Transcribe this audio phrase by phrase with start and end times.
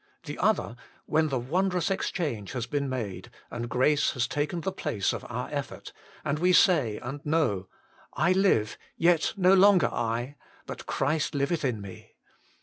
[0.23, 5.13] The other, when the wondrous exchange has been made, and grace has taken the place
[5.13, 5.93] of our effort,
[6.25, 7.67] and we say and know,"
[8.27, 12.15] I live, yet no longer I, but Christ liveth in me."